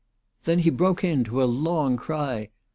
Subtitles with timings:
[0.45, 2.49] Then he broke into a long cry.